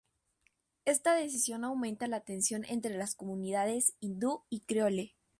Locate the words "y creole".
4.49-5.15